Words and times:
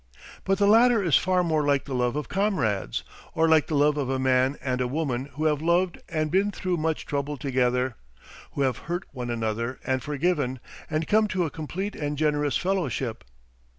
But 0.45 0.57
the 0.57 0.65
latter 0.65 1.03
is 1.03 1.15
far 1.15 1.43
more 1.43 1.63
like 1.63 1.85
the 1.85 1.93
love 1.93 2.15
of 2.15 2.27
comrades, 2.27 3.03
or 3.35 3.47
like 3.47 3.67
the 3.67 3.75
love 3.75 3.97
of 3.97 4.09
a 4.09 4.17
man 4.17 4.57
and 4.59 4.81
a 4.81 4.87
woman 4.87 5.25
who 5.33 5.45
have 5.45 5.61
loved 5.61 5.99
and 6.09 6.31
been 6.31 6.49
through 6.49 6.77
much 6.77 7.05
trouble 7.05 7.37
together, 7.37 7.93
who 8.53 8.61
have 8.63 8.79
hurt 8.89 9.03
one 9.11 9.29
another 9.29 9.77
and 9.85 10.01
forgiven, 10.01 10.59
and 10.89 11.07
come 11.07 11.27
to 11.27 11.45
a 11.45 11.51
complete 11.51 11.95
and 11.95 12.17
generous 12.17 12.57
fellowship. 12.57 13.23